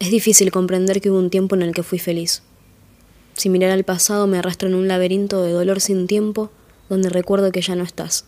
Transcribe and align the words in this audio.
Es 0.00 0.10
difícil 0.10 0.50
comprender 0.50 1.02
que 1.02 1.10
hubo 1.10 1.18
un 1.18 1.28
tiempo 1.28 1.54
en 1.54 1.60
el 1.60 1.74
que 1.74 1.82
fui 1.82 1.98
feliz. 1.98 2.42
Si 3.34 3.50
mirar 3.50 3.70
al 3.70 3.84
pasado 3.84 4.26
me 4.26 4.38
arrastro 4.38 4.66
en 4.66 4.74
un 4.74 4.88
laberinto 4.88 5.42
de 5.42 5.52
dolor 5.52 5.82
sin 5.82 6.06
tiempo 6.06 6.50
donde 6.88 7.10
recuerdo 7.10 7.52
que 7.52 7.60
ya 7.60 7.76
no 7.76 7.84
estás. 7.84 8.24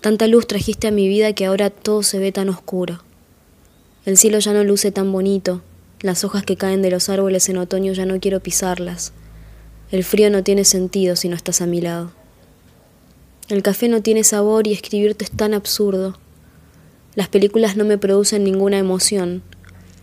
Tanta 0.00 0.26
luz 0.26 0.48
trajiste 0.48 0.88
a 0.88 0.90
mi 0.90 1.06
vida 1.06 1.32
que 1.32 1.46
ahora 1.46 1.70
todo 1.70 2.02
se 2.02 2.18
ve 2.18 2.32
tan 2.32 2.48
oscuro. 2.48 3.04
El 4.04 4.18
cielo 4.18 4.40
ya 4.40 4.52
no 4.52 4.64
luce 4.64 4.90
tan 4.90 5.12
bonito, 5.12 5.62
las 6.00 6.24
hojas 6.24 6.42
que 6.42 6.56
caen 6.56 6.82
de 6.82 6.90
los 6.90 7.08
árboles 7.08 7.48
en 7.48 7.58
otoño 7.58 7.92
ya 7.92 8.04
no 8.04 8.18
quiero 8.18 8.40
pisarlas. 8.40 9.12
El 9.92 10.02
frío 10.02 10.28
no 10.28 10.42
tiene 10.42 10.64
sentido 10.64 11.14
si 11.14 11.28
no 11.28 11.36
estás 11.36 11.60
a 11.60 11.66
mi 11.66 11.80
lado. 11.80 12.10
El 13.48 13.62
café 13.62 13.88
no 13.88 14.02
tiene 14.02 14.24
sabor 14.24 14.66
y 14.66 14.72
escribirte 14.72 15.24
es 15.24 15.30
tan 15.30 15.54
absurdo. 15.54 16.18
Las 17.14 17.28
películas 17.28 17.76
no 17.76 17.84
me 17.84 17.96
producen 17.96 18.42
ninguna 18.42 18.78
emoción, 18.78 19.42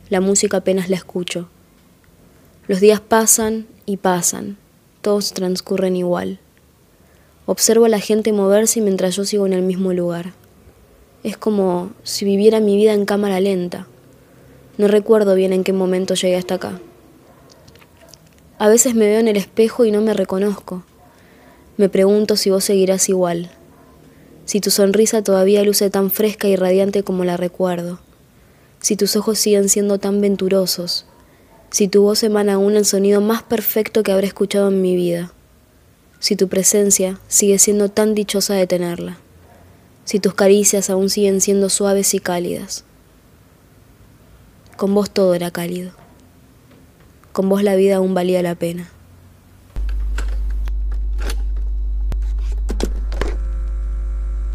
la 0.09 0.21
música 0.21 0.57
apenas 0.57 0.89
la 0.89 0.95
escucho. 0.95 1.49
Los 2.67 2.79
días 2.79 2.99
pasan 2.99 3.67
y 3.85 3.97
pasan, 3.97 4.57
todos 5.02 5.33
transcurren 5.33 5.95
igual. 5.95 6.39
Observo 7.45 7.85
a 7.85 7.89
la 7.89 7.99
gente 7.99 8.33
moverse 8.33 8.81
mientras 8.81 9.16
yo 9.16 9.25
sigo 9.25 9.45
en 9.45 9.53
el 9.53 9.61
mismo 9.61 9.93
lugar. 9.93 10.33
Es 11.23 11.38
como 11.38 11.91
si 12.03 12.25
viviera 12.25 12.59
mi 12.59 12.75
vida 12.75 12.93
en 12.93 13.05
cámara 13.05 13.39
lenta. 13.39 13.88
No 14.77 14.88
recuerdo 14.88 15.35
bien 15.35 15.53
en 15.53 15.63
qué 15.63 15.73
momento 15.73 16.13
llegué 16.13 16.35
hasta 16.35 16.55
acá. 16.55 16.80
A 18.59 18.67
veces 18.67 18.95
me 18.95 19.08
veo 19.08 19.19
en 19.19 19.27
el 19.27 19.38
espejo 19.38 19.85
y 19.85 19.91
no 19.91 20.02
me 20.02 20.13
reconozco. 20.13 20.83
Me 21.77 21.89
pregunto 21.89 22.35
si 22.35 22.49
vos 22.49 22.63
seguirás 22.63 23.08
igual, 23.08 23.52
si 24.47 24.61
tu 24.61 24.71
sonrisa 24.71 25.21
todavía 25.21 25.61
luce 25.63 25.89
tan 25.89 26.09
fresca 26.09 26.47
y 26.47 26.55
radiante 26.55 27.03
como 27.03 27.25
la 27.25 27.36
recuerdo, 27.36 27.99
si 28.80 28.95
tus 28.95 29.16
ojos 29.16 29.39
siguen 29.39 29.70
siendo 29.70 30.00
tan 30.00 30.22
venturosos, 30.22 31.06
si 31.70 31.88
tu 31.88 32.03
voz 32.03 32.23
emana 32.23 32.53
aún 32.53 32.75
el 32.75 32.86
sonido 32.86 33.22
más 33.22 33.44
perfecto 33.44 34.03
que 34.03 34.11
habré 34.11 34.28
escuchado 34.28 34.70
en 34.70 34.81
mi 34.81 34.95
vida, 34.95 35.33
si 36.20 36.36
tu 36.36 36.47
presencia 36.47 37.20
sigue 37.28 37.59
siendo 37.59 37.89
tan 37.89 38.16
dichosa 38.16 38.53
de 38.53 38.67
tenerla, 38.67 39.17
si 40.05 40.20
tus 40.20 40.33
caricias 40.33 40.89
aún 40.89 41.09
siguen 41.09 41.42
siendo 41.42 41.70
suaves 41.70 42.14
y 42.14 42.20
cálidas. 42.20 42.86
Con 44.78 44.94
vos 44.94 45.09
todo 45.09 45.33
era 45.33 45.52
cálido, 45.52 45.92
con 47.33 47.50
vos 47.50 47.64
la 47.64 47.75
vida 47.75 47.98
aún 47.98 48.14
valía 48.14 48.42
la 48.42 48.55
pena. 48.55 48.89